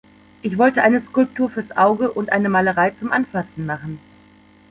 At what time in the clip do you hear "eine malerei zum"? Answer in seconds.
2.31-3.11